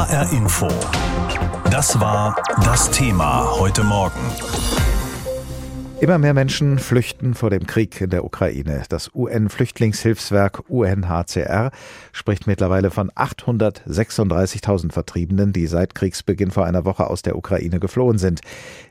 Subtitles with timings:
[0.00, 0.66] HR Info.
[1.70, 4.18] Das war das Thema heute Morgen.
[6.00, 8.84] Immer mehr Menschen flüchten vor dem Krieg in der Ukraine.
[8.88, 11.70] Das UN-Flüchtlingshilfswerk UNHCR
[12.12, 18.16] spricht mittlerweile von 836.000 Vertriebenen, die seit Kriegsbeginn vor einer Woche aus der Ukraine geflohen
[18.16, 18.40] sind.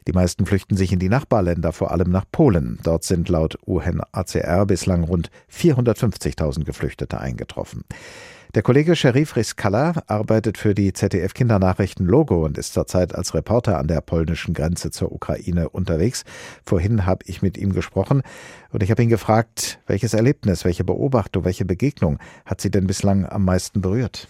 [0.08, 2.78] Die meisten flüchten sich in die Nachbarländer, vor allem nach Polen.
[2.84, 7.84] Dort sind laut UNHCR bislang rund 450.000 Geflüchtete eingetroffen.
[8.56, 13.78] Der Kollege Sherif Riskalla arbeitet für die ZDF Kindernachrichten Logo und ist zurzeit als Reporter
[13.78, 16.24] an der polnischen Grenze zur Ukraine unterwegs.
[16.66, 18.24] Vorhin habe ich mit ihm gesprochen
[18.72, 23.28] und ich habe ihn gefragt, welches Erlebnis, welche Beobachtung, welche Begegnung hat sie denn bislang
[23.28, 24.28] am meisten berührt?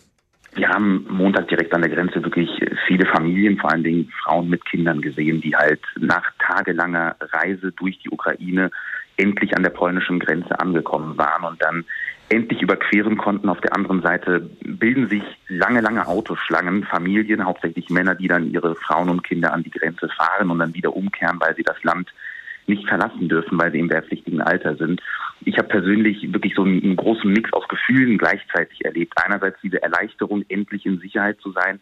[0.54, 2.50] Wir haben Montag direkt an der Grenze wirklich
[2.88, 7.98] viele Familien, vor allen Dingen Frauen mit Kindern gesehen, die halt nach tagelanger Reise durch
[8.00, 8.70] die Ukraine
[9.16, 11.86] endlich an der polnischen Grenze angekommen waren und dann
[12.30, 13.50] endlich überqueren konnten.
[13.50, 18.76] Auf der anderen Seite bilden sich lange, lange Autoschlangen, Familien, hauptsächlich Männer, die dann ihre
[18.76, 22.14] Frauen und Kinder an die Grenze fahren und dann wieder umkehren, weil sie das Land
[22.68, 25.02] nicht verlassen dürfen, weil sie im wehrpflichtigen Alter sind.
[25.42, 29.14] Ich habe persönlich wirklich so einen, einen großen Mix aus Gefühlen gleichzeitig erlebt.
[29.24, 31.80] Einerseits diese Erleichterung, endlich in Sicherheit zu sein,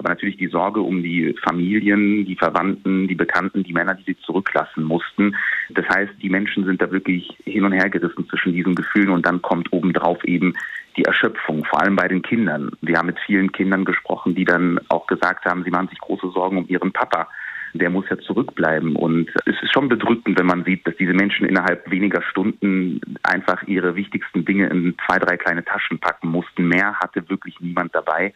[0.00, 4.16] aber natürlich die Sorge um die Familien, die Verwandten, die Bekannten, die Männer, die sie
[4.20, 5.36] zurücklassen mussten.
[5.68, 9.26] Das heißt, die Menschen sind da wirklich hin und her gerissen zwischen diesen Gefühlen und
[9.26, 10.54] dann kommt obendrauf eben
[10.96, 12.70] die Erschöpfung, vor allem bei den Kindern.
[12.80, 16.30] Wir haben mit vielen Kindern gesprochen, die dann auch gesagt haben, sie machen sich große
[16.30, 17.28] Sorgen um ihren Papa.
[17.74, 18.96] Der muss ja zurückbleiben.
[18.96, 23.62] Und es ist schon bedrückend, wenn man sieht, dass diese Menschen innerhalb weniger Stunden einfach
[23.64, 26.68] ihre wichtigsten Dinge in zwei, drei kleine Taschen packen mussten.
[26.68, 28.32] Mehr hatte wirklich niemand dabei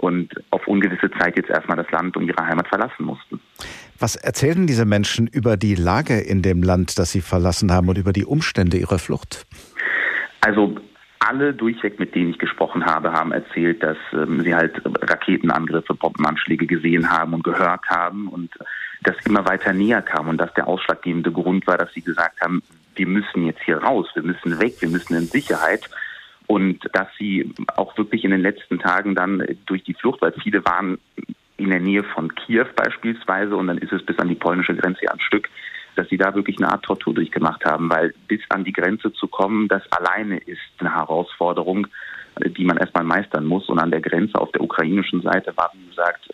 [0.00, 3.40] und auf ungewisse Zeit jetzt erstmal das Land und ihre Heimat verlassen mussten.
[3.98, 7.98] Was erzählen diese Menschen über die Lage in dem Land, das sie verlassen haben und
[7.98, 9.46] über die Umstände ihrer Flucht?
[10.40, 10.76] Also
[11.18, 16.66] alle durchweg, mit denen ich gesprochen habe, haben erzählt, dass ähm, sie halt Raketenangriffe, Bombenanschläge
[16.66, 18.50] gesehen haben und gehört haben und
[19.02, 22.62] das immer weiter näher kam und dass der ausschlaggebende Grund war, dass sie gesagt haben,
[22.96, 25.88] wir müssen jetzt hier raus, wir müssen weg, wir müssen in Sicherheit
[26.50, 30.64] und dass sie auch wirklich in den letzten Tagen dann durch die Flucht, weil viele
[30.64, 30.98] waren
[31.56, 35.02] in der Nähe von Kiew beispielsweise und dann ist es bis an die polnische Grenze
[35.12, 35.48] ein Stück,
[35.94, 39.28] dass sie da wirklich eine Art Tortur durchgemacht haben, weil bis an die Grenze zu
[39.28, 41.86] kommen, das alleine ist eine Herausforderung,
[42.44, 43.68] die man erstmal meistern muss.
[43.68, 46.30] Und an der Grenze auf der ukrainischen Seite war, wie gesagt,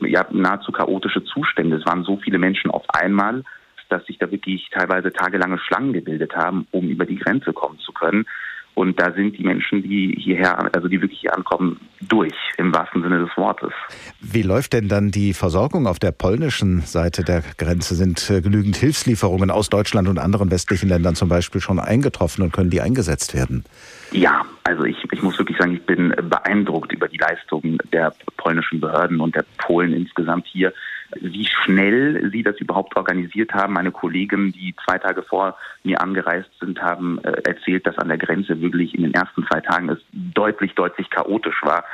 [0.00, 1.76] ja, nahezu chaotische Zustände.
[1.76, 3.44] Es waren so viele Menschen auf einmal,
[3.88, 7.92] dass sich da wirklich teilweise tagelange Schlangen gebildet haben, um über die Grenze kommen zu
[7.92, 8.26] können.
[8.74, 13.02] Und da sind die Menschen, die hierher, also die wirklich hier ankommen, durch, im wahrsten
[13.02, 13.72] Sinne des Wortes.
[14.20, 17.94] Wie läuft denn dann die Versorgung auf der polnischen Seite der Grenze?
[17.94, 22.52] Sind äh, genügend Hilfslieferungen aus Deutschland und anderen westlichen Ländern zum Beispiel schon eingetroffen und
[22.52, 23.64] können die eingesetzt werden?
[24.12, 28.80] Ja, also ich, ich muss wirklich sagen, ich bin beeindruckt über die Leistungen der polnischen
[28.80, 30.72] Behörden und der Polen insgesamt hier
[31.20, 33.74] wie schnell sie das überhaupt organisiert haben.
[33.74, 38.18] Meine Kollegen, die zwei Tage vor mir angereist sind, haben äh, erzählt, dass an der
[38.18, 41.84] Grenze wirklich in den ersten zwei Tagen es deutlich, deutlich chaotisch war.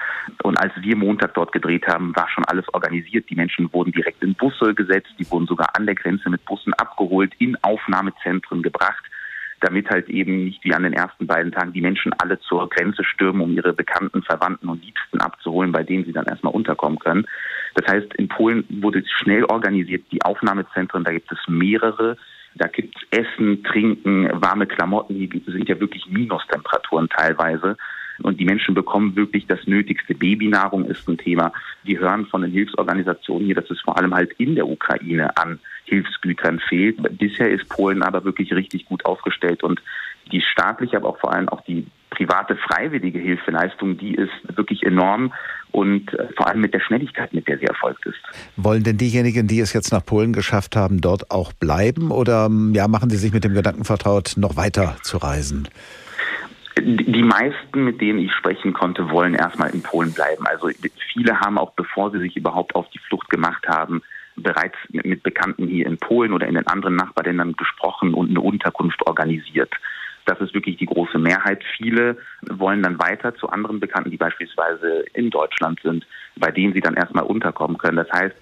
[0.42, 3.28] Und als wir Montag dort gedreht haben, war schon alles organisiert.
[3.30, 6.74] Die Menschen wurden direkt in Busse gesetzt, die wurden sogar an der Grenze mit Bussen
[6.74, 9.04] abgeholt, in Aufnahmezentren gebracht
[9.60, 13.04] damit halt eben nicht wie an den ersten beiden Tagen die Menschen alle zur Grenze
[13.04, 17.26] stürmen, um ihre Bekannten, Verwandten und Liebsten abzuholen, bei denen sie dann erstmal unterkommen können.
[17.74, 22.16] Das heißt, in Polen wurde schnell organisiert, die Aufnahmezentren, da gibt es mehrere.
[22.58, 27.76] Da gibt es Essen, Trinken, warme Klamotten, die sind ja wirklich Minustemperaturen teilweise.
[28.22, 30.14] Und die Menschen bekommen wirklich das Nötigste.
[30.14, 31.52] Babynahrung ist ein Thema.
[31.86, 35.58] Die hören von den Hilfsorganisationen hier, dass es vor allem halt in der Ukraine an
[35.84, 36.96] Hilfsgütern fehlt.
[37.18, 39.80] Bisher ist Polen aber wirklich richtig gut aufgestellt und
[40.32, 45.32] die staatliche, aber auch vor allem auch die private freiwillige Hilfeleistung, die ist wirklich enorm
[45.70, 48.18] und äh, vor allem mit der Schnelligkeit, mit der sie erfolgt ist.
[48.56, 52.88] Wollen denn diejenigen, die es jetzt nach Polen geschafft haben, dort auch bleiben oder ja,
[52.88, 55.68] machen sie sich mit dem Gedanken vertraut, noch weiter zu reisen?
[56.78, 60.46] Die meisten, mit denen ich sprechen konnte, wollen erstmal in Polen bleiben.
[60.46, 60.68] Also
[61.12, 64.02] viele haben auch, bevor sie sich überhaupt auf die Flucht gemacht haben,
[64.36, 69.06] bereits mit Bekannten hier in Polen oder in den anderen Nachbarländern gesprochen und eine Unterkunft
[69.06, 69.72] organisiert.
[70.26, 71.62] Das ist wirklich die große Mehrheit.
[71.78, 76.06] Viele wollen dann weiter zu anderen Bekannten, die beispielsweise in Deutschland sind,
[76.36, 77.96] bei denen sie dann erstmal unterkommen können.
[77.96, 78.36] Das heißt,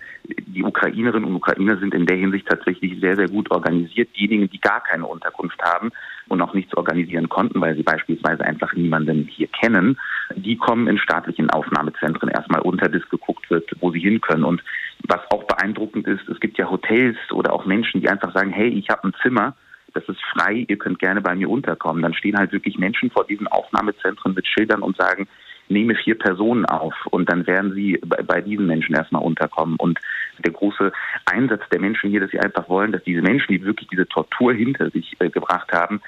[0.55, 4.09] die Ukrainerinnen und Ukrainer sind in der Hinsicht tatsächlich sehr, sehr gut organisiert.
[4.17, 5.91] Diejenigen, die gar keine Unterkunft haben
[6.29, 9.99] und auch nichts organisieren konnten, weil sie beispielsweise einfach niemanden hier kennen,
[10.37, 14.45] die kommen in staatlichen Aufnahmezentren erstmal unter, bis geguckt wird, wo sie hin können.
[14.45, 14.63] Und
[15.07, 18.69] was auch beeindruckend ist, es gibt ja Hotels oder auch Menschen, die einfach sagen, hey,
[18.69, 19.55] ich habe ein Zimmer,
[19.93, 22.03] das ist frei, ihr könnt gerne bei mir unterkommen.
[22.03, 25.29] Dann stehen halt wirklich Menschen vor diesen Aufnahmezentren mit Schildern und sagen,
[25.69, 29.77] nehme vier Personen auf und dann werden sie bei diesen Menschen erstmal unterkommen.
[29.77, 29.99] Und
[30.45, 30.93] der große
[31.27, 34.53] Einsatz der Menschen hier, dass sie einfach wollen, dass diese Menschen, die wirklich diese Tortur
[34.53, 36.01] hinter sich äh, gebracht haben,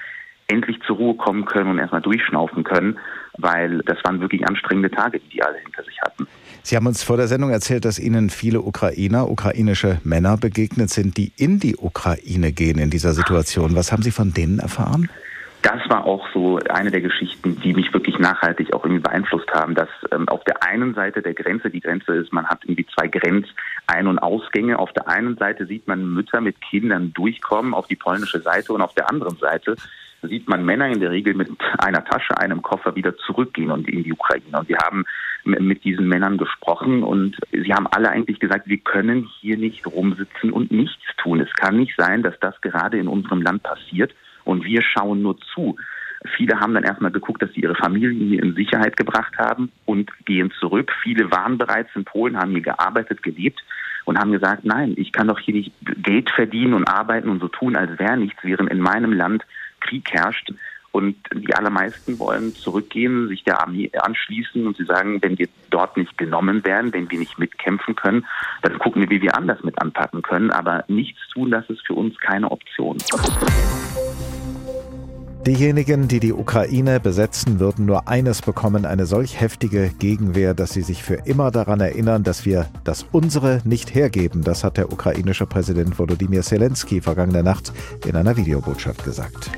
[0.48, 2.98] endlich zur Ruhe kommen können und erstmal durchschnaufen können,
[3.38, 6.26] weil das waren wirklich anstrengende Tage, die die alle hinter sich hatten.
[6.62, 11.16] Sie haben uns vor der Sendung erzählt, dass Ihnen viele Ukrainer, ukrainische Männer begegnet sind,
[11.16, 13.74] die in die Ukraine gehen in dieser Situation.
[13.74, 15.08] Was haben Sie von denen erfahren?
[15.66, 19.74] Das war auch so eine der Geschichten, die mich wirklich nachhaltig auch irgendwie beeinflusst haben,
[19.74, 23.08] dass ähm, auf der einen Seite der Grenze, die Grenze ist, man hat irgendwie zwei
[23.08, 24.78] Grenzein- und Ausgänge.
[24.78, 28.80] Auf der einen Seite sieht man Mütter mit Kindern durchkommen auf die polnische Seite und
[28.80, 29.74] auf der anderen Seite
[30.22, 34.04] sieht man Männer in der Regel mit einer Tasche, einem Koffer wieder zurückgehen und in
[34.04, 34.60] die Ukraine.
[34.60, 35.04] Und wir haben
[35.44, 40.52] mit diesen Männern gesprochen und sie haben alle eigentlich gesagt, wir können hier nicht rumsitzen
[40.52, 41.40] und nichts tun.
[41.40, 44.14] Es kann nicht sein, dass das gerade in unserem Land passiert
[44.46, 45.76] und wir schauen nur zu.
[46.37, 50.10] Viele haben dann erstmal geguckt, dass sie ihre Familien hier in Sicherheit gebracht haben und
[50.25, 50.93] gehen zurück.
[51.02, 53.62] Viele waren bereits in Polen, haben hier gearbeitet, gelebt
[54.06, 55.72] und haben gesagt, nein, ich kann doch hier nicht
[56.02, 59.44] Geld verdienen und arbeiten und so tun, als wäre nichts, während in meinem Land
[59.81, 60.52] Krieg herrscht.
[60.92, 65.99] Und die allermeisten wollen zurückgehen, sich der Armee anschließen und sie sagen, wenn wir dort
[65.99, 68.25] nicht genommen werden, wenn wir nicht mitkämpfen können,
[68.62, 70.50] dann gucken wir, wie wir anders mit anpacken können.
[70.50, 72.96] Aber nichts tun, das ist für uns keine Option.
[75.46, 80.82] Diejenigen, die die Ukraine besetzen, würden nur eines bekommen, eine solch heftige Gegenwehr, dass sie
[80.82, 84.43] sich für immer daran erinnern, dass wir das unsere nicht hergeben.
[84.43, 87.72] Das hat der ukrainische Präsident Volodymyr Zelensky vergangene Nacht
[88.04, 89.52] in einer Videobotschaft gesagt.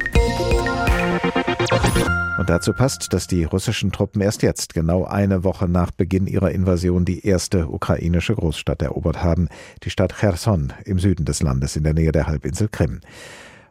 [2.39, 6.51] Und dazu passt, dass die russischen Truppen erst jetzt, genau eine Woche nach Beginn ihrer
[6.51, 9.49] Invasion, die erste ukrainische Großstadt erobert haben,
[9.85, 13.01] die Stadt Cherson im Süden des Landes in der Nähe der Halbinsel Krim.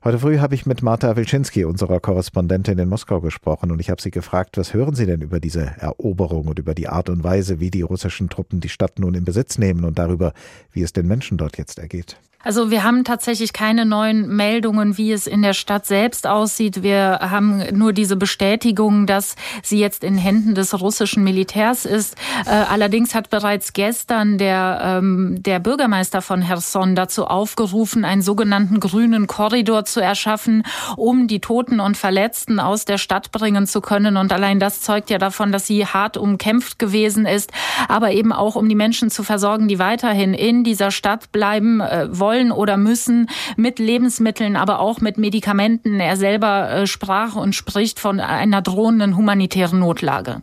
[0.07, 4.01] Heute früh habe ich mit Marta Wilczynski, unserer Korrespondentin in Moskau, gesprochen und ich habe
[4.01, 7.59] sie gefragt, was hören Sie denn über diese Eroberung und über die Art und Weise,
[7.59, 10.31] wie die russischen Truppen die Stadt nun in Besitz nehmen und darüber,
[10.71, 12.15] wie es den Menschen dort jetzt ergeht?
[12.43, 16.83] Also wir haben tatsächlich keine neuen Meldungen, wie es in der Stadt selbst aussieht.
[16.83, 22.15] Wir haben nur diese Bestätigung, dass sie jetzt in Händen des russischen Militärs ist.
[22.45, 28.79] Äh, allerdings hat bereits gestern der, ähm, der Bürgermeister von Herson dazu aufgerufen, einen sogenannten
[28.79, 30.63] grünen Korridor zu erschaffen,
[30.95, 34.15] um die Toten und Verletzten aus der Stadt bringen zu können.
[34.15, 37.51] Und allein das zeugt ja davon, dass sie hart umkämpft gewesen ist,
[37.87, 42.07] aber eben auch um die Menschen zu versorgen, die weiterhin in dieser Stadt bleiben äh,
[42.27, 46.01] wollen oder müssen mit Lebensmitteln, aber auch mit Medikamenten.
[46.01, 50.41] Er selber äh, sprach und spricht von einer drohenden humanitären Notlage.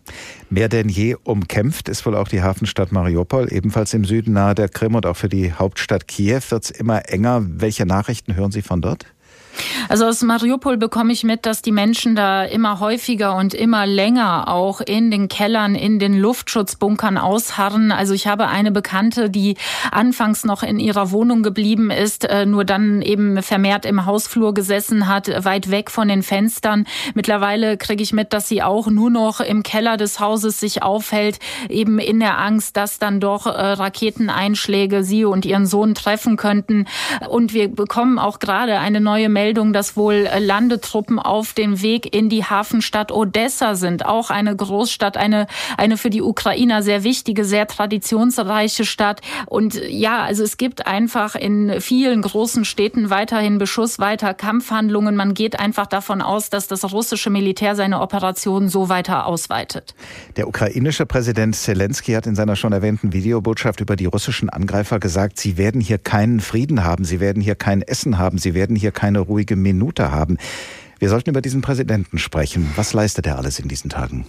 [0.49, 4.71] Mehr denn je umkämpft ist wohl auch die Hafenstadt Mariupol, ebenfalls im Süden nahe der
[4.71, 7.43] Krim und auch für die Hauptstadt Kiew wird es immer enger.
[7.45, 9.05] Welche Nachrichten hören Sie von dort?
[9.89, 14.49] Also aus Mariupol bekomme ich mit, dass die Menschen da immer häufiger und immer länger
[14.49, 17.93] auch in den Kellern, in den Luftschutzbunkern ausharren.
[17.93, 19.57] Also ich habe eine Bekannte, die
[19.91, 25.09] anfangs noch in ihrer Wohnung geblieben ist, äh, nur dann eben vermehrt im Hausflur gesessen
[25.09, 26.87] hat, weit weg von den Fenstern.
[27.15, 31.39] Mittlerweile kriege ich mit, dass sie auch nur noch im Keller des Hauses sich aufhält,
[31.69, 36.87] eben in der Angst, dass dann doch äh, Raketeneinschläge sie und ihren Sohn treffen könnten.
[37.29, 41.83] Und wir bekommen auch gerade eine neue Meldung Meldung, dass wohl äh, Landetruppen auf dem
[41.83, 44.07] Weg in die Hafenstadt Odessa sind.
[44.07, 49.21] Auch eine Großstadt, eine, eine für die Ukrainer sehr wichtige, sehr traditionsreiche Stadt.
[49.45, 55.15] Und ja, also es gibt einfach in vielen großen Städten weiterhin Beschuss, weiter Kampfhandlungen.
[55.15, 59.95] Man geht einfach davon aus, dass das russische Militär seine Operationen so weiter ausweitet.
[60.39, 65.39] Der ukrainische Präsident Zelensky hat in seiner schon erwähnten Videobotschaft über die russischen Angreifer gesagt,
[65.39, 68.91] sie werden hier keinen Frieden haben, sie werden hier kein Essen haben, sie werden hier
[68.91, 70.39] keine Ruhe ruhige Minute haben.
[71.01, 72.71] Wir sollten über diesen Präsidenten sprechen.
[72.77, 74.27] Was leistet er alles in diesen Tagen?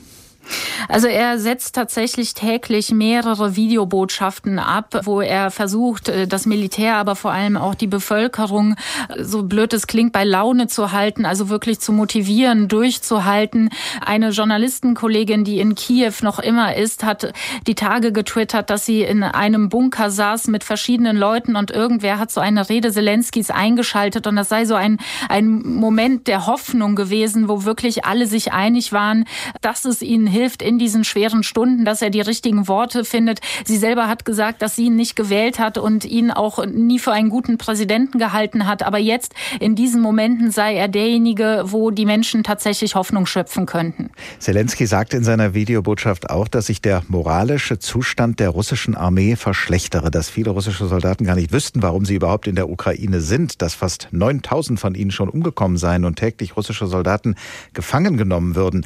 [0.87, 7.15] Also er setzt tatsächlich täglich mehrere Videobotschaften ab, wo er versucht, äh, das Militär, aber
[7.15, 8.75] vor allem auch die Bevölkerung,
[9.09, 13.69] äh, so blöd es klingt, bei Laune zu halten, also wirklich zu motivieren, durchzuhalten.
[14.05, 17.33] Eine Journalistenkollegin, die in Kiew noch immer ist, hat
[17.67, 22.31] die Tage getwittert, dass sie in einem Bunker saß mit verschiedenen Leuten und irgendwer hat
[22.31, 24.97] so eine Rede Zelenskis eingeschaltet und das sei so ein,
[25.29, 29.25] ein Moment der Hoffnung gewesen, wo wirklich alle sich einig waren,
[29.61, 33.39] dass es ihnen hilft in diesen schweren Stunden, dass er die richtigen Worte findet.
[33.63, 37.13] Sie selber hat gesagt, dass sie ihn nicht gewählt hat und ihn auch nie für
[37.13, 38.83] einen guten Präsidenten gehalten hat.
[38.83, 44.09] Aber jetzt in diesen Momenten sei er derjenige, wo die Menschen tatsächlich Hoffnung schöpfen könnten.
[44.39, 50.11] Zelensky sagt in seiner Videobotschaft auch, dass sich der moralische Zustand der russischen Armee verschlechtere,
[50.11, 53.73] dass viele russische Soldaten gar nicht wüssten, warum sie überhaupt in der Ukraine sind, dass
[53.73, 57.35] fast 9000 von ihnen schon umgekommen seien und täglich russische Soldaten
[57.73, 58.85] gefangen genommen würden.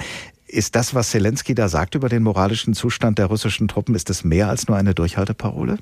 [0.51, 4.23] Ist das, was Zelensky da sagt über den moralischen Zustand der russischen Truppen, ist das
[4.23, 5.77] mehr als nur eine Durchhalteparole?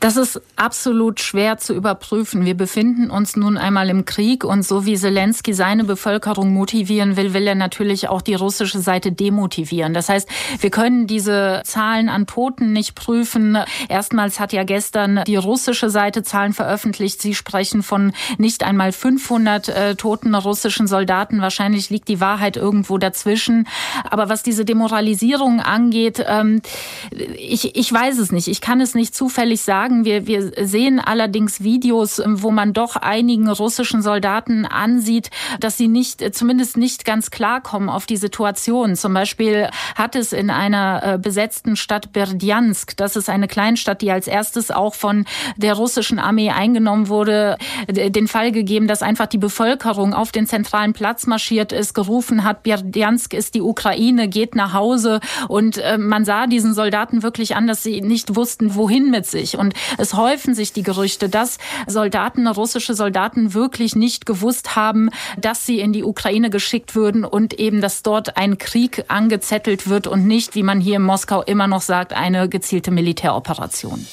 [0.00, 2.44] Das ist absolut schwer zu überprüfen.
[2.44, 7.32] Wir befinden uns nun einmal im Krieg und so wie Zelensky seine Bevölkerung motivieren will,
[7.32, 9.94] will er natürlich auch die russische Seite demotivieren.
[9.94, 10.28] Das heißt,
[10.58, 13.56] wir können diese Zahlen an Toten nicht prüfen.
[13.88, 17.22] Erstmals hat ja gestern die russische Seite Zahlen veröffentlicht.
[17.22, 21.40] Sie sprechen von nicht einmal 500 äh, toten russischen Soldaten.
[21.40, 23.68] Wahrscheinlich liegt die Wahrheit irgendwo dazwischen.
[24.08, 26.62] Aber was diese Demoralisierung angeht, ähm,
[27.10, 28.48] ich, ich weiß es nicht.
[28.48, 30.04] Ich kann es nicht zufällig sagen.
[30.04, 35.30] Wir, wir sehen allerdings Videos, wo man doch einigen russischen Soldaten ansieht,
[35.60, 38.96] dass sie nicht, zumindest nicht ganz klarkommen auf die Situation.
[38.96, 44.10] Zum Beispiel hat es in einer äh, besetzten Stadt Berdjansk, das ist eine Kleinstadt, die
[44.10, 45.24] als erstes auch von
[45.56, 47.56] der russischen Armee eingenommen wurde,
[47.88, 52.62] den Fall gegeben, dass einfach die Bevölkerung auf den zentralen Platz marschiert ist, gerufen hat,
[52.62, 55.18] Berdjansk ist die Ukraine, geht nach Hause.
[55.48, 59.58] Und äh, man sah diesen Soldaten wirklich an, dass sie nicht wussten, wohin mit sich.
[59.58, 61.58] Und es häufen sich die Gerüchte, dass
[61.88, 67.54] Soldaten, russische Soldaten wirklich nicht gewusst haben, dass sie in die Ukraine geschickt würden und
[67.54, 71.66] eben, dass dort ein Krieg angezettelt wird und nicht, wie man hier in Moskau immer
[71.66, 74.06] noch sagt, eine gezielte Militäroperation.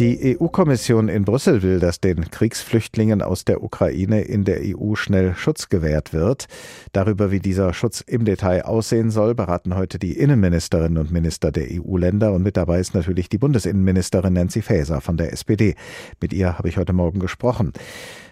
[0.00, 5.36] Die EU-Kommission in Brüssel will, dass den Kriegsflüchtlingen aus der Ukraine in der EU schnell
[5.36, 6.46] Schutz gewährt wird.
[6.90, 11.68] Darüber, wie dieser Schutz im Detail aussehen soll, beraten heute die Innenministerinnen und Minister der
[11.70, 15.76] EU-Länder und mit dabei ist natürlich die Bundesinnenministerin Nancy Faeser von der SPD.
[16.20, 17.72] Mit ihr habe ich heute Morgen gesprochen.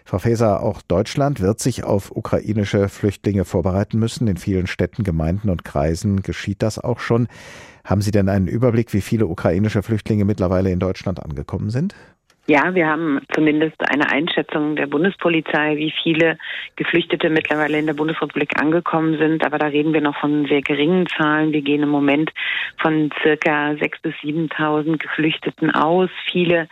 [0.05, 4.27] Frau Faeser, auch Deutschland wird sich auf ukrainische Flüchtlinge vorbereiten müssen.
[4.27, 7.29] In vielen Städten, Gemeinden und Kreisen geschieht das auch schon.
[7.85, 11.95] Haben Sie denn einen Überblick, wie viele ukrainische Flüchtlinge mittlerweile in Deutschland angekommen sind?
[12.49, 16.39] Ja, wir haben zumindest eine Einschätzung der Bundespolizei, wie viele
[16.75, 19.47] Geflüchtete mittlerweile in der Bundesrepublik angekommen sind.
[19.47, 21.53] Aber da reden wir noch von sehr geringen Zahlen.
[21.53, 22.33] Wir gehen im Moment
[22.79, 26.11] von circa 6.000 bis 7.000 Geflüchteten aus.
[26.33, 26.67] Viele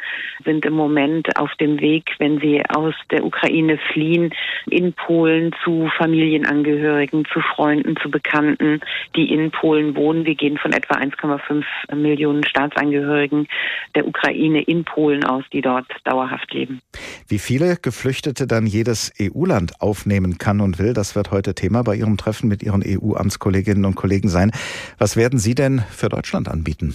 [0.44, 4.34] sind im Moment auf dem Weg, wenn sie aus der Ukraine fliehen,
[4.68, 8.80] in Polen zu Familienangehörigen, zu Freunden, zu Bekannten,
[9.14, 10.26] die in Polen wohnen.
[10.26, 13.46] Wir gehen von etwa 1,5 Millionen Staatsangehörigen
[13.94, 16.80] der Ukraine in Polen aus, die die dort dauerhaft leben.
[17.28, 21.96] Wie viele Geflüchtete dann jedes EU-Land aufnehmen kann und will, das wird heute Thema bei
[21.96, 24.52] Ihrem Treffen mit Ihren EU-Amtskolleginnen und Kollegen sein.
[24.98, 26.94] Was werden Sie denn für Deutschland anbieten?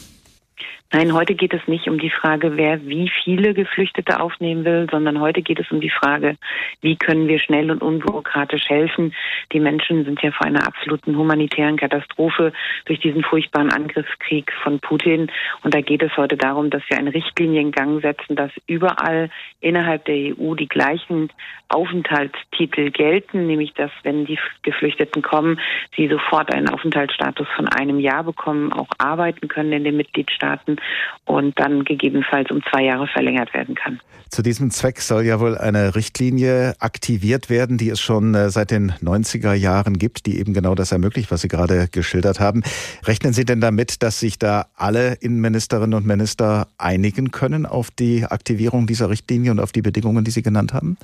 [0.94, 5.20] Nein, heute geht es nicht um die Frage, wer wie viele Geflüchtete aufnehmen will, sondern
[5.20, 6.38] heute geht es um die Frage,
[6.82, 9.13] wie können wir schnell und unbürokratisch helfen.
[9.51, 12.54] Die Menschen sind ja vor einer absoluten humanitären Katastrophe
[12.86, 15.32] durch diesen furchtbaren Angriffskrieg von Putin.
[15.63, 19.32] Und da geht es heute darum, dass wir eine Richtlinie in Gang setzen, dass überall
[19.62, 21.30] innerhalb der EU die gleichen
[21.68, 25.60] Aufenthaltstitel gelten, nämlich dass, wenn die Geflüchteten kommen,
[25.96, 30.75] sie sofort einen Aufenthaltsstatus von einem Jahr bekommen, auch arbeiten können in den Mitgliedstaaten
[31.25, 34.00] und dann gegebenenfalls um zwei Jahre verlängert werden kann.
[34.29, 38.72] Zu diesem Zweck soll ja wohl eine Richtlinie aktiviert werden, die es schon äh, seit
[38.72, 42.63] den 90er Jahren gibt, die eben genau das ermöglicht, was Sie gerade geschildert haben.
[43.05, 48.25] Rechnen Sie denn damit, dass sich da alle Innenministerinnen und Minister einigen können auf die
[48.25, 50.98] Aktivierung dieser Richtlinie und auf die Bedingungen, die Sie genannt haben?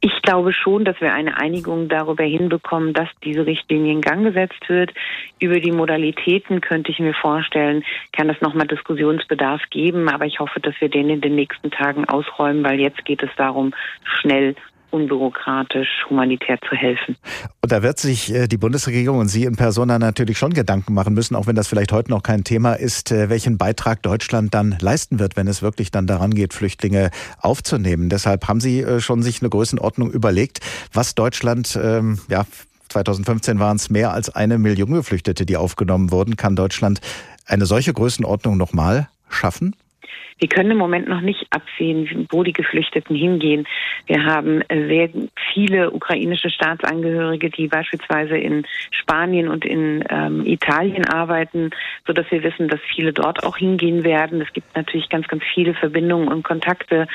[0.00, 4.68] Ich glaube schon, dass wir eine Einigung darüber hinbekommen, dass diese Richtlinie in Gang gesetzt
[4.68, 4.92] wird.
[5.38, 10.60] Über die Modalitäten könnte ich mir vorstellen, kann es nochmal Diskussionsbedarf geben, aber ich hoffe,
[10.60, 13.72] dass wir den in den nächsten Tagen ausräumen, weil jetzt geht es darum,
[14.20, 14.54] schnell
[14.92, 17.16] unbürokratisch humanitär zu helfen.
[17.62, 21.14] Und da wird sich äh, die Bundesregierung und Sie in Persona natürlich schon Gedanken machen
[21.14, 24.76] müssen, auch wenn das vielleicht heute noch kein Thema ist, äh, welchen Beitrag Deutschland dann
[24.80, 28.08] leisten wird, wenn es wirklich dann daran geht, Flüchtlinge aufzunehmen.
[28.08, 30.60] Deshalb haben Sie äh, schon sich eine Größenordnung überlegt,
[30.92, 32.44] was Deutschland, ähm, ja,
[32.90, 36.36] 2015 waren es mehr als eine Million Geflüchtete, die aufgenommen wurden.
[36.36, 37.00] Kann Deutschland
[37.46, 39.74] eine solche Größenordnung nochmal schaffen?
[40.42, 43.64] Wir können im Moment noch nicht absehen, wo die Geflüchteten hingehen.
[44.08, 45.08] Wir haben sehr
[45.54, 51.70] viele ukrainische Staatsangehörige, die beispielsweise in Spanien und in ähm, Italien arbeiten,
[52.08, 54.40] so dass wir wissen, dass viele dort auch hingehen werden.
[54.40, 57.06] Es gibt natürlich ganz, ganz viele Verbindungen und Kontakte.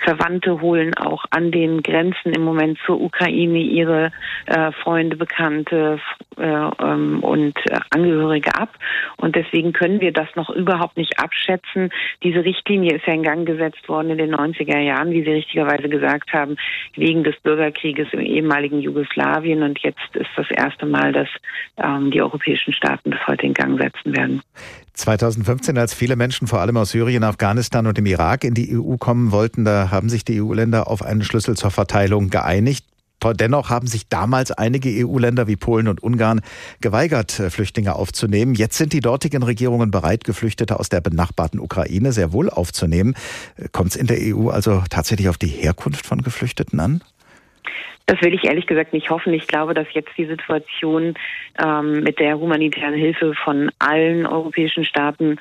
[0.00, 4.12] Verwandte holen auch an den Grenzen im Moment zur Ukraine ihre
[4.44, 6.00] äh, Freunde, Bekannte
[6.36, 8.76] äh, ähm, und äh, Angehörige ab.
[9.16, 11.88] Und deswegen können wir das noch überhaupt nicht abschätzen.
[12.22, 15.88] Diese Richtlinie ist ja in Gang gesetzt worden in den 90er Jahren, wie Sie richtigerweise
[15.88, 16.56] gesagt haben,
[16.96, 19.62] wegen des Bürgerkrieges im ehemaligen Jugoslawien.
[19.62, 21.28] Und jetzt ist das erste Mal, dass
[21.76, 24.42] ähm, die europäischen Staaten das heute in Gang setzen werden.
[24.94, 28.96] 2015, als viele Menschen vor allem aus Syrien, Afghanistan und dem Irak in die EU
[28.96, 32.84] kommen wollten, da haben sich die EU-Länder auf einen Schlüssel zur Verteilung geeinigt.
[33.32, 36.40] Dennoch haben sich damals einige EU-Länder wie Polen und Ungarn
[36.80, 38.54] geweigert, äh, Flüchtlinge aufzunehmen.
[38.54, 43.14] Jetzt sind die dortigen Regierungen bereit, Geflüchtete aus der benachbarten Ukraine sehr wohl aufzunehmen.
[43.56, 47.02] Äh, Kommt es in der EU also tatsächlich auf die Herkunft von Geflüchteten an?
[48.06, 49.32] Das will ich ehrlich gesagt nicht hoffen.
[49.32, 51.14] Ich glaube, dass jetzt die Situation
[51.58, 55.38] ähm, mit der humanitären Hilfe von allen europäischen Staaten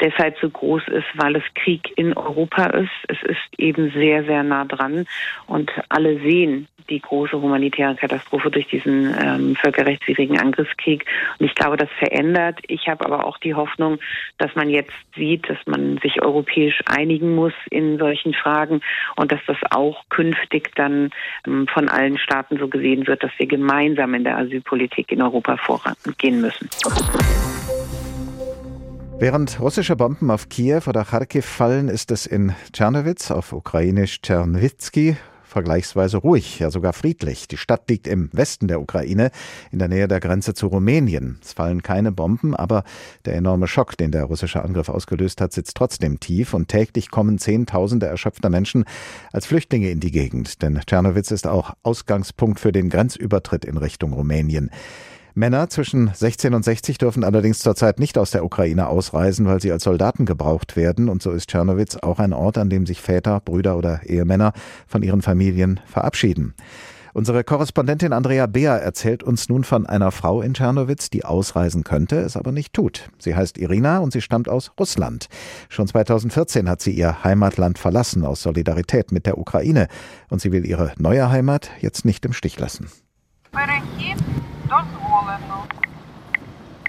[0.00, 2.92] deshalb so groß ist, weil es Krieg in Europa ist.
[3.08, 5.06] Es ist eben sehr, sehr nah dran
[5.46, 11.06] und alle sehen die große humanitäre Katastrophe durch diesen ähm, völkerrechtswidrigen Angriffskrieg.
[11.38, 12.58] Und ich glaube, das verändert.
[12.68, 13.98] Ich habe aber auch die Hoffnung,
[14.38, 18.82] dass man jetzt sieht, dass man sich europäisch einigen muss in solchen Fragen
[19.16, 21.10] und dass das auch künftig dann
[21.46, 25.22] ähm, von allen allen Staaten so gesehen wird, dass wir gemeinsam in der Asylpolitik in
[25.22, 26.68] Europa vorangehen müssen.
[29.18, 35.16] Während russische Bomben auf Kiew oder Kharkiv fallen, ist es in Tschernowitz, auf ukrainisch Tschernwitski,
[35.54, 37.46] vergleichsweise ruhig, ja sogar friedlich.
[37.46, 39.30] Die Stadt liegt im Westen der Ukraine,
[39.70, 41.38] in der Nähe der Grenze zu Rumänien.
[41.42, 42.82] Es fallen keine Bomben, aber
[43.24, 47.38] der enorme Schock, den der russische Angriff ausgelöst hat, sitzt trotzdem tief und täglich kommen
[47.38, 48.84] Zehntausende erschöpfter Menschen
[49.32, 50.60] als Flüchtlinge in die Gegend.
[50.60, 54.70] Denn Tschernowitz ist auch Ausgangspunkt für den Grenzübertritt in Richtung Rumänien.
[55.36, 59.72] Männer zwischen 16 und 60 dürfen allerdings zurzeit nicht aus der Ukraine ausreisen, weil sie
[59.72, 61.08] als Soldaten gebraucht werden.
[61.08, 64.52] Und so ist Tschernowitz auch ein Ort, an dem sich Väter, Brüder oder Ehemänner
[64.86, 66.54] von ihren Familien verabschieden.
[67.14, 72.16] Unsere Korrespondentin Andrea Beer erzählt uns nun von einer Frau in Tschernowitz, die ausreisen könnte,
[72.20, 73.08] es aber nicht tut.
[73.18, 75.26] Sie heißt Irina und sie stammt aus Russland.
[75.68, 79.88] Schon 2014 hat sie ihr Heimatland verlassen aus Solidarität mit der Ukraine
[80.28, 82.88] und sie will ihre neue Heimat jetzt nicht im Stich lassen.
[84.74, 85.93] Дозволено.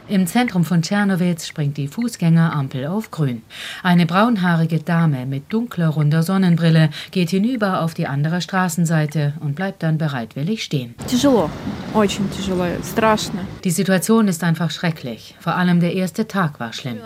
[0.07, 3.41] Im Zentrum von Tschernowitz springt die Fußgängerampel auf grün.
[3.81, 9.81] Eine braunhaarige Dame mit dunkler, runder Sonnenbrille geht hinüber auf die andere Straßenseite und bleibt
[9.81, 10.93] dann bereitwillig stehen.
[13.63, 15.35] Die Situation ist einfach schrecklich.
[15.39, 16.97] Vor allem der erste Tag war schlimm.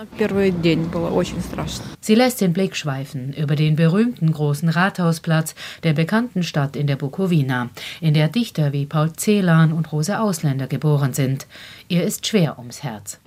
[2.01, 6.98] Sie lässt den Blick schweifen über den berühmten großen Rathausplatz der bekannten Stadt in der
[6.98, 7.70] Bukowina,
[8.01, 11.48] in der Dichter wie Paul Celan und Rose Ausländer geboren sind.
[11.91, 13.17] Ihr ist schwer ums Herz.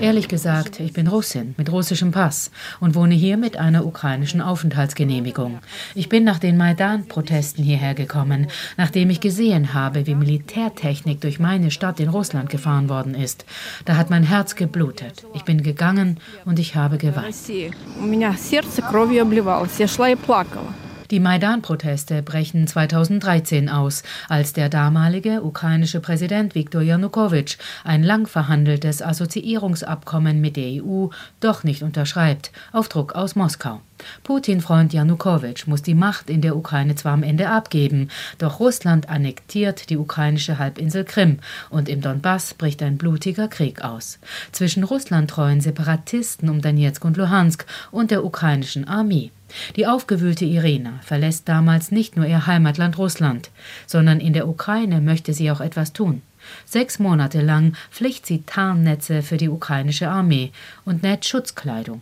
[0.00, 5.60] Ehrlich gesagt, ich bin Russin mit russischem Pass und wohne hier mit einer ukrainischen Aufenthaltsgenehmigung.
[5.94, 11.70] Ich bin nach den Maidan-Protesten hierher gekommen, nachdem ich gesehen habe, wie Militärtechnik durch meine
[11.70, 13.44] Stadt in Russland gefahren worden ist.
[13.84, 15.24] Da hat mein Herz geblutet.
[15.32, 17.36] Ich bin gegangen und ich habe geweint.
[21.12, 29.02] Die Maidan-Proteste brechen 2013 aus, als der damalige ukrainische Präsident Viktor Janukowitsch ein lang verhandeltes
[29.02, 33.82] Assoziierungsabkommen mit der EU doch nicht unterschreibt, auf Druck aus Moskau.
[34.22, 39.90] Putin-Freund Janukowitsch muss die Macht in der Ukraine zwar am Ende abgeben, doch Russland annektiert
[39.90, 44.18] die ukrainische Halbinsel Krim und im Donbass bricht ein blutiger Krieg aus.
[44.50, 49.30] Zwischen russlandtreuen Separatisten um Donetsk und Luhansk und der ukrainischen Armee.
[49.76, 53.50] Die aufgewühlte Irina verlässt damals nicht nur ihr Heimatland Russland,
[53.86, 56.22] sondern in der Ukraine möchte sie auch etwas tun.
[56.64, 60.52] Sechs Monate lang pflicht sie Tarnnetze für die ukrainische Armee
[60.84, 62.00] und näht Schutzkleidung.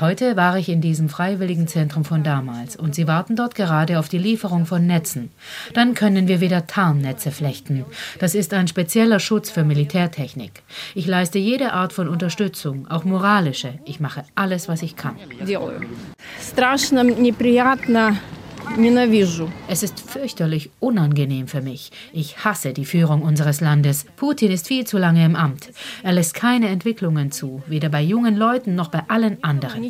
[0.00, 4.08] Heute war ich in diesem freiwilligen Zentrum von damals und sie warten dort gerade auf
[4.08, 5.30] die Lieferung von Netzen.
[5.74, 7.84] Dann können wir wieder Tarnnetze flechten.
[8.18, 10.62] Das ist ein spezieller Schutz für Militärtechnik.
[10.94, 13.78] Ich leiste jede Art von Unterstützung, auch moralische.
[13.84, 15.16] Ich mache alles, was ich kann.
[18.77, 19.63] Страшно, неприятно.
[19.67, 21.91] Es ist fürchterlich unangenehm für mich.
[22.11, 24.05] Ich hasse die Führung unseres Landes.
[24.17, 25.71] Putin ist viel zu lange im Amt.
[26.03, 29.89] Er lässt keine Entwicklungen zu, weder bei jungen Leuten noch bei allen anderen.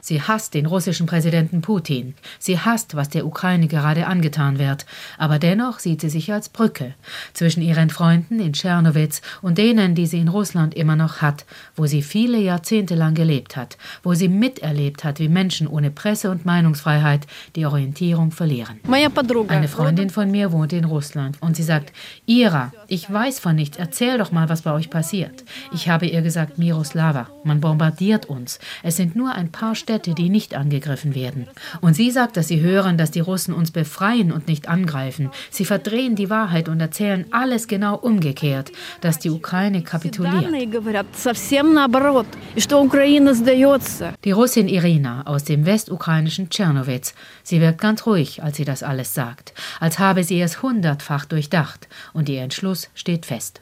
[0.00, 2.14] Sie hasst den russischen Präsidenten Putin.
[2.38, 4.86] Sie hasst, was der Ukraine gerade angetan wird.
[5.18, 6.94] Aber dennoch sieht sie sich als Brücke
[7.32, 11.86] zwischen ihren Freunden in Tschernowitz und denen, die sie in Russland immer noch hat, wo
[11.86, 16.44] sie viele Jahrzehnte lang gelebt hat, wo sie miterlebt hat, wie Menschen ohne Presse- und
[16.44, 17.26] Meinungsfreiheit
[17.56, 18.79] die Orientierung Orientierung verlieren.
[19.49, 21.93] Eine Freundin von mir wohnt in Russland und sie sagt,
[22.25, 25.43] Ira, ich weiß von nichts, erzähl doch mal, was bei euch passiert.
[25.73, 28.59] Ich habe ihr gesagt, Miroslava, man bombardiert uns.
[28.83, 31.47] Es sind nur ein paar Städte, die nicht angegriffen werden.
[31.81, 35.29] Und sie sagt, dass sie hören, dass die Russen uns befreien und nicht angreifen.
[35.49, 40.45] Sie verdrehen die Wahrheit und erzählen alles genau umgekehrt, dass die Ukraine kapituliert.
[44.25, 47.13] Die Russin Irina aus dem westukrainischen Tschernowitz,
[47.43, 51.25] sie wirkt ganz ruhig ruhig, als sie das alles sagt, als habe sie es hundertfach
[51.25, 53.61] durchdacht und ihr Entschluss steht fest.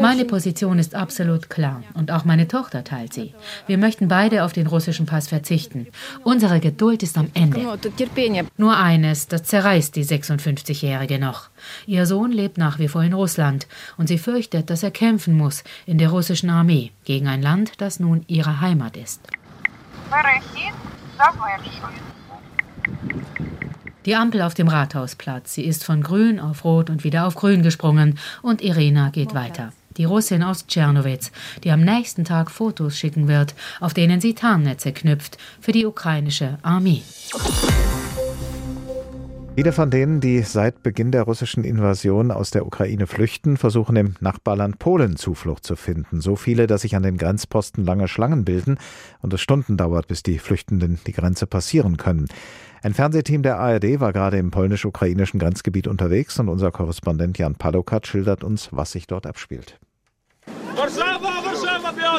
[0.00, 3.34] Meine Position ist absolut klar und auch meine Tochter teilt sie.
[3.66, 5.88] Wir möchten beide auf den russischen Pass verzichten.
[6.24, 7.78] Unsere Geduld ist am Ende.
[8.56, 11.48] Nur eines, das zerreißt die 56-Jährige noch.
[11.86, 15.64] Ihr Sohn lebt nach wie vor in Russland und sie fürchtet, dass er kämpfen muss
[15.86, 19.20] in der russischen Armee gegen ein Land, das nun ihre Heimat ist.
[24.04, 25.54] Die Ampel auf dem Rathausplatz.
[25.54, 28.18] Sie ist von grün auf rot und wieder auf grün gesprungen.
[28.40, 29.72] Und Irina geht weiter.
[29.98, 31.32] Die Russin aus Tschernowitz,
[31.64, 36.58] die am nächsten Tag Fotos schicken wird, auf denen sie Tarnnetze knüpft für die ukrainische
[36.62, 37.02] Armee.
[39.58, 44.14] Viele von denen, die seit Beginn der russischen Invasion aus der Ukraine flüchten, versuchen im
[44.20, 46.20] Nachbarland Polen Zuflucht zu finden.
[46.20, 48.78] So viele, dass sich an den Grenzposten lange Schlangen bilden
[49.20, 52.28] und es Stunden dauert, bis die Flüchtenden die Grenze passieren können.
[52.82, 58.06] Ein Fernsehteam der ARD war gerade im polnisch-ukrainischen Grenzgebiet unterwegs und unser Korrespondent Jan Palokat
[58.06, 59.80] schildert uns, was sich dort abspielt.
[60.76, 62.14] Warszawa, Warszawa,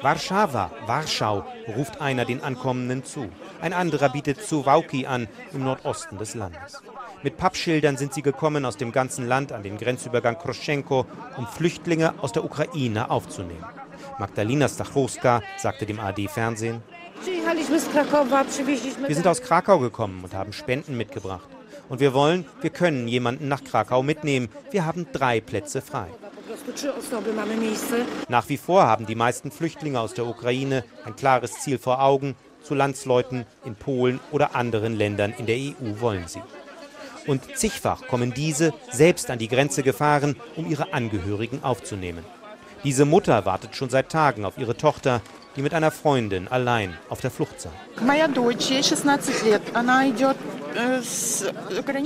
[0.00, 1.44] Warszawa, Warschau,
[1.76, 3.28] ruft einer den Ankommenden zu.
[3.60, 6.82] Ein anderer bietet Suwałki an, im Nordosten des Landes.
[7.24, 12.14] Mit Pappschildern sind sie gekommen aus dem ganzen Land an den Grenzübergang Kroschenko, um Flüchtlinge
[12.20, 13.64] aus der Ukraine aufzunehmen.
[14.18, 16.82] Magdalena Stachowska sagte dem AD-Fernsehen,
[19.06, 21.48] wir sind aus Krakau gekommen und haben Spenden mitgebracht.
[21.88, 24.48] Und wir wollen, wir können jemanden nach Krakau mitnehmen.
[24.70, 26.08] Wir haben drei Plätze frei.
[28.28, 32.36] Nach wie vor haben die meisten Flüchtlinge aus der Ukraine ein klares Ziel vor Augen.
[32.62, 36.42] Zu Landsleuten in Polen oder anderen Ländern in der EU wollen sie.
[37.26, 42.24] Und zigfach kommen diese selbst an die Grenze gefahren, um ihre Angehörigen aufzunehmen.
[42.82, 45.22] Diese Mutter wartet schon seit Tagen auf ihre Tochter,
[45.56, 47.70] die mit einer Freundin allein auf der Flucht sei.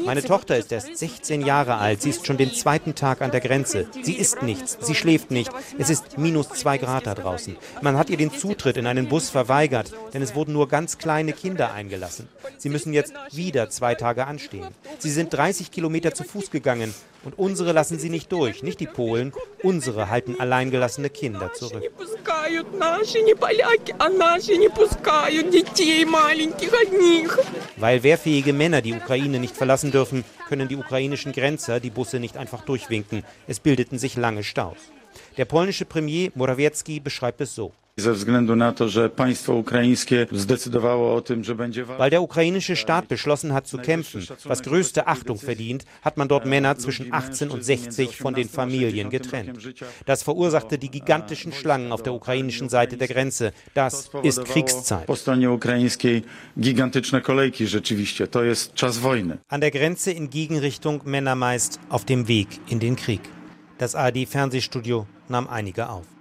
[0.05, 2.03] Meine Tochter ist erst 16 Jahre alt.
[2.03, 3.87] Sie ist schon den zweiten Tag an der Grenze.
[4.03, 5.51] Sie isst nichts, sie schläft nicht.
[5.79, 7.57] Es ist minus zwei Grad da draußen.
[7.81, 11.33] Man hat ihr den Zutritt in einen Bus verweigert, denn es wurden nur ganz kleine
[11.33, 12.29] Kinder eingelassen.
[12.59, 14.69] Sie müssen jetzt wieder zwei Tage anstehen.
[14.99, 16.93] Sie sind 30 Kilometer zu Fuß gegangen
[17.25, 19.33] und unsere lassen sie nicht durch, nicht die Polen.
[19.63, 21.83] Unsere halten alleingelassene Kinder zurück.
[27.77, 32.37] Weil wehrfähige Männer die Ukraine nicht verlassen dürfen, können die ukrainischen Grenzer die Busse nicht
[32.37, 33.25] einfach durchwinken.
[33.47, 34.79] Es bildeten sich lange Staus.
[35.37, 37.73] Der polnische Premier Morawiecki beschreibt es so.
[41.97, 46.47] Weil der ukrainische Staat beschlossen hat zu kämpfen, was größte Achtung verdient, hat man dort
[46.47, 49.59] Männer zwischen 18 und 60 von den Familien getrennt.
[50.07, 53.53] Das verursachte die gigantischen Schlangen auf der ukrainischen Seite der Grenze.
[53.75, 55.09] Das ist Kriegszeit.
[59.49, 63.21] An der Grenze in Gegenrichtung Männer meist auf dem Weg in den Krieg.
[63.79, 66.18] Das ARD-Fernsehstudio nahm einige auf.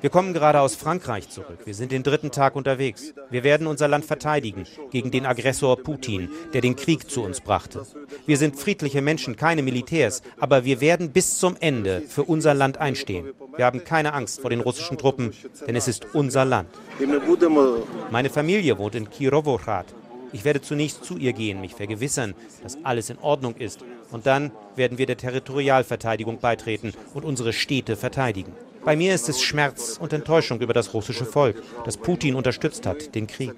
[0.00, 1.58] Wir kommen gerade aus Frankreich zurück.
[1.64, 3.14] Wir sind den dritten Tag unterwegs.
[3.30, 7.86] Wir werden unser Land verteidigen gegen den Aggressor Putin, der den Krieg zu uns brachte.
[8.26, 12.78] Wir sind friedliche Menschen, keine Militärs, aber wir werden bis zum Ende für unser Land
[12.78, 13.32] einstehen.
[13.56, 15.32] Wir haben keine Angst vor den russischen Truppen,
[15.66, 16.70] denn es ist unser Land.
[18.10, 19.86] Meine Familie wohnt in Kirovohrad.
[20.34, 23.84] Ich werde zunächst zu ihr gehen, mich vergewissern, dass alles in Ordnung ist.
[24.10, 28.52] Und dann werden wir der Territorialverteidigung beitreten und unsere Städte verteidigen.
[28.84, 33.14] Bei mir ist es Schmerz und Enttäuschung über das russische Volk, das Putin unterstützt hat,
[33.14, 33.54] den Krieg.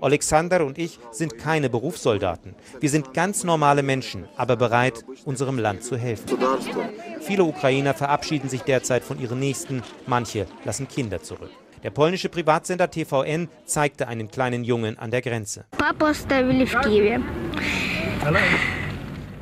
[0.00, 2.54] Alexander und ich sind keine Berufssoldaten.
[2.78, 6.38] Wir sind ganz normale Menschen, aber bereit, unserem Land zu helfen.
[7.20, 11.50] Viele Ukrainer verabschieden sich derzeit von ihren Nächsten, manche lassen Kinder zurück.
[11.82, 15.64] Der polnische Privatsender TVN zeigte einen kleinen Jungen an der Grenze.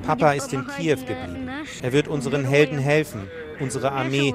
[0.06, 1.48] Papa ist in Kiew geblieben.
[1.82, 3.28] Er wird unseren Helden helfen,
[3.60, 4.34] unsere Armee.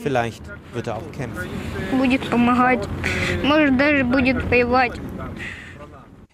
[0.00, 1.48] Vielleicht wird er auch kämpfen.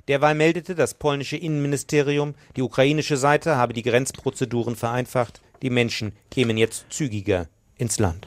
[0.09, 5.42] Derweil meldete das polnische Innenministerium, die ukrainische Seite habe die Grenzprozeduren vereinfacht.
[5.62, 7.46] Die Menschen kämen jetzt zügiger
[7.77, 8.27] ins Land.